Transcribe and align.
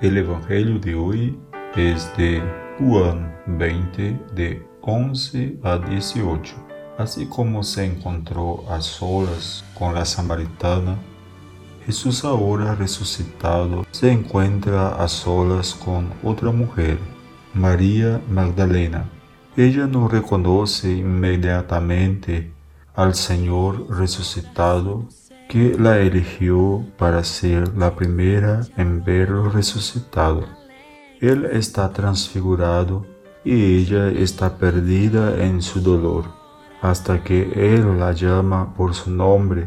El 0.00 0.16
Evangelio 0.16 0.78
de 0.78 0.94
hoy 0.94 1.36
es 1.74 2.08
de 2.16 2.40
Juan 2.78 3.36
20 3.48 4.16
de 4.32 4.64
11 4.82 5.58
a 5.64 5.76
18. 5.76 6.54
Así 6.96 7.26
como 7.26 7.64
se 7.64 7.84
encontró 7.84 8.64
a 8.70 8.80
solas 8.80 9.64
con 9.76 9.94
la 9.94 10.04
samaritana, 10.04 10.96
Jesús 11.84 12.24
ahora 12.24 12.76
resucitado 12.76 13.84
se 13.90 14.12
encuentra 14.12 15.02
a 15.02 15.08
solas 15.08 15.74
con 15.74 16.12
otra 16.22 16.52
mujer, 16.52 16.96
María 17.52 18.20
Magdalena. 18.30 19.04
Ella 19.56 19.88
no 19.88 20.06
reconoce 20.06 20.92
inmediatamente 20.92 22.52
al 22.94 23.16
Señor 23.16 23.98
resucitado 23.98 25.08
que 25.48 25.76
la 25.78 25.98
eligió 25.98 26.84
para 26.98 27.24
ser 27.24 27.74
la 27.76 27.96
primera 27.96 28.60
en 28.76 29.02
verlo 29.02 29.48
resucitado. 29.48 30.44
Él 31.20 31.46
está 31.50 31.90
transfigurado 31.90 33.06
y 33.44 33.78
ella 33.78 34.08
está 34.08 34.58
perdida 34.58 35.42
en 35.42 35.62
su 35.62 35.80
dolor, 35.80 36.26
hasta 36.82 37.24
que 37.24 37.50
Él 37.54 37.98
la 37.98 38.12
llama 38.12 38.74
por 38.74 38.94
su 38.94 39.10
nombre, 39.10 39.66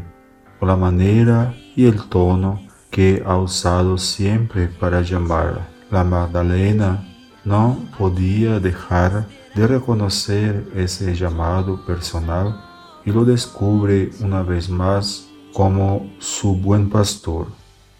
por 0.60 0.68
la 0.68 0.76
manera 0.76 1.52
y 1.74 1.86
el 1.86 2.00
tono 2.08 2.60
que 2.90 3.22
ha 3.26 3.36
usado 3.36 3.98
siempre 3.98 4.68
para 4.68 5.02
llamarla. 5.02 5.68
La 5.90 6.04
Magdalena 6.04 7.04
no 7.44 7.76
podía 7.98 8.60
dejar 8.60 9.26
de 9.56 9.66
reconocer 9.66 10.64
ese 10.76 11.14
llamado 11.14 11.84
personal 11.84 12.64
y 13.04 13.10
lo 13.10 13.24
descubre 13.24 14.10
una 14.20 14.42
vez 14.42 14.70
más 14.70 15.31
como 15.52 16.10
su 16.18 16.56
buen 16.56 16.88
pastor, 16.88 17.48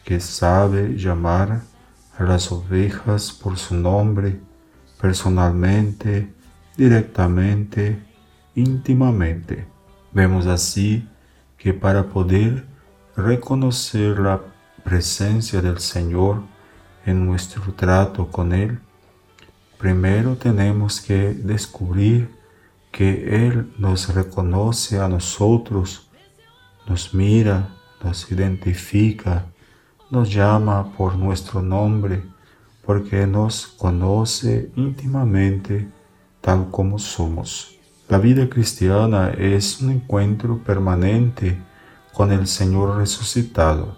que 0.05 0.21
sabe 0.21 0.97
llamar 0.97 1.63
a 2.19 2.25
las 2.25 2.51
ovejas 2.51 3.33
por 3.33 3.59
su 3.59 3.75
nombre, 3.75 4.41
personalmente, 5.01 6.33
directamente, 6.77 8.03
íntimamente. 8.55 9.67
Vemos 10.13 10.47
así 10.47 11.09
que 11.59 11.75
para 11.75 12.09
poder 12.09 12.67
reconocer 13.17 14.19
la 14.19 14.41
presencia 14.83 15.61
del 15.61 15.79
Señor 15.79 16.43
en 17.05 17.27
nuestro 17.27 17.63
trato 17.75 18.29
con 18.29 18.53
Él, 18.53 18.79
primero 19.79 20.37
tenemos 20.37 21.01
que 21.01 21.35
descubrir 21.35 22.31
que 22.91 23.47
Él 23.47 23.73
nos 23.79 24.15
reconoce 24.15 24.99
a 24.99 25.09
nosotros 25.09 26.09
nos 26.87 27.15
mira, 27.15 27.69
nos 28.03 28.31
identifica, 28.31 29.47
nos 30.11 30.33
llama 30.33 30.93
por 30.97 31.17
nuestro 31.17 31.63
nombre, 31.63 32.23
porque 32.85 33.27
nos 33.27 33.67
conoce 33.67 34.71
íntimamente 34.77 35.89
tal 36.41 36.71
como 36.71 36.99
somos. 36.99 37.79
La 38.09 38.19
vida 38.19 38.49
cristiana 38.49 39.31
es 39.31 39.81
un 39.81 39.93
encuentro 39.93 40.59
permanente 40.59 41.59
con 42.13 42.33
el 42.33 42.47
Señor 42.47 42.99
resucitado. 42.99 43.97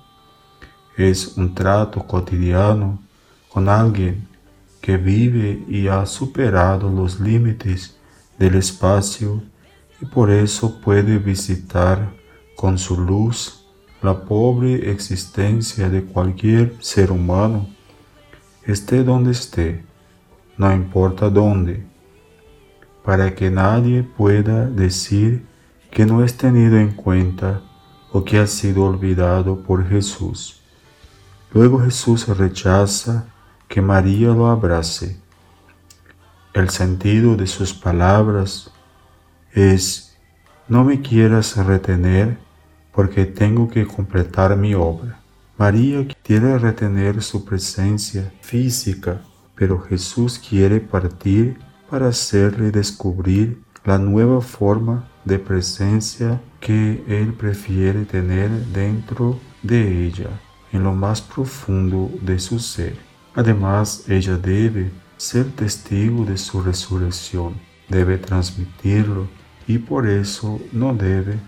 Es 0.96 1.36
un 1.36 1.54
trato 1.54 2.06
cotidiano 2.06 3.02
con 3.48 3.68
alguien 3.68 4.28
que 4.80 4.98
vive 4.98 5.64
y 5.66 5.88
ha 5.88 6.04
superado 6.06 6.90
los 6.90 7.18
límites 7.18 7.96
del 8.38 8.56
espacio 8.56 9.42
y 10.00 10.04
por 10.04 10.30
eso 10.30 10.80
puede 10.80 11.18
visitar 11.18 12.12
con 12.64 12.78
su 12.78 12.98
luz 12.98 13.62
la 14.00 14.24
pobre 14.24 14.90
existencia 14.90 15.90
de 15.90 16.02
cualquier 16.02 16.74
ser 16.80 17.12
humano, 17.12 17.68
esté 18.62 19.04
donde 19.04 19.32
esté, 19.32 19.84
no 20.56 20.72
importa 20.72 21.28
dónde, 21.28 21.84
para 23.04 23.34
que 23.34 23.50
nadie 23.50 24.02
pueda 24.02 24.64
decir 24.64 25.44
que 25.90 26.06
no 26.06 26.24
es 26.24 26.38
tenido 26.38 26.78
en 26.78 26.92
cuenta 26.92 27.60
o 28.10 28.24
que 28.24 28.38
ha 28.38 28.46
sido 28.46 28.84
olvidado 28.84 29.62
por 29.62 29.86
Jesús. 29.86 30.62
Luego 31.52 31.80
Jesús 31.80 32.26
rechaza 32.28 33.26
que 33.68 33.82
María 33.82 34.28
lo 34.28 34.46
abrace. 34.46 35.18
El 36.54 36.70
sentido 36.70 37.36
de 37.36 37.46
sus 37.46 37.74
palabras 37.74 38.70
es, 39.52 40.16
no 40.66 40.82
me 40.82 41.02
quieras 41.02 41.58
retener 41.58 42.42
porque 42.94 43.26
tengo 43.26 43.68
que 43.68 43.86
completar 43.86 44.56
mi 44.56 44.74
obra. 44.74 45.20
María 45.58 46.06
quiere 46.22 46.58
retener 46.58 47.22
su 47.22 47.44
presencia 47.44 48.32
física, 48.40 49.20
pero 49.54 49.80
Jesús 49.80 50.38
quiere 50.38 50.80
partir 50.80 51.58
para 51.90 52.08
hacerle 52.08 52.70
descubrir 52.70 53.62
la 53.84 53.98
nueva 53.98 54.40
forma 54.40 55.08
de 55.24 55.38
presencia 55.38 56.40
que 56.60 57.04
Él 57.06 57.34
prefiere 57.34 58.04
tener 58.04 58.50
dentro 58.66 59.38
de 59.62 60.06
ella, 60.06 60.30
en 60.72 60.82
lo 60.82 60.92
más 60.92 61.20
profundo 61.20 62.10
de 62.22 62.38
su 62.38 62.58
ser. 62.58 62.96
Además, 63.34 64.04
ella 64.08 64.36
debe 64.36 64.90
ser 65.16 65.50
testigo 65.52 66.24
de 66.24 66.36
su 66.36 66.62
resurrección, 66.62 67.54
debe 67.88 68.18
transmitirlo 68.18 69.28
y 69.66 69.78
por 69.78 70.06
eso 70.08 70.60
no 70.72 70.94
debe 70.94 71.38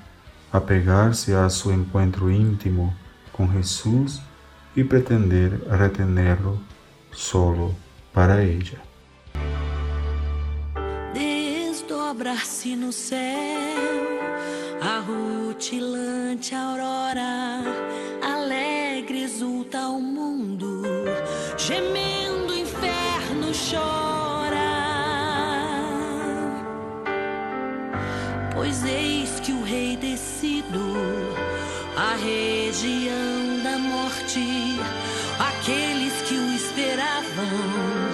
apegarse 0.57 1.35
a 1.35 1.49
su 1.51 1.71
encuentro 1.71 2.31
íntimo 2.31 2.95
con 3.37 3.53
Jesús 3.53 4.21
y 4.75 4.85
pretender 4.85 5.65
retenerlo 5.69 6.59
solo 7.13 7.73
para 8.13 8.43
ella. 8.43 8.79
Desdobrar-se 11.15 12.77
no 12.77 12.93
céu 12.93 14.07
a 14.81 15.01
rutilante 15.01 16.55
aurora, 16.55 17.63
alegre 18.23 19.25
exulta 19.25 19.89
o 19.89 20.01
mundo, 20.01 20.83
gemendo 21.57 22.53
o 22.53 22.59
inferno 22.59 23.53
chora. 23.53 23.96
Pois 28.57 28.83
eis 28.87 29.39
que 29.41 29.53
o 29.53 29.63
rei 29.63 29.99
descido 29.99 30.81
a 31.95 32.17
região 32.17 33.63
da 33.63 33.77
morte, 33.77 34.81
aqueles 35.39 36.15
que 36.23 36.35
o 36.35 36.53
esperavam, 36.55 38.06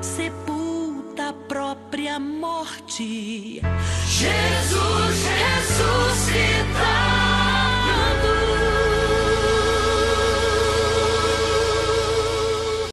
sepulta 0.00 1.30
a 1.30 1.32
própria 1.32 2.18
morte. 2.18 3.60
Jesus 4.06 5.26
ressuscitado. 5.40 7.23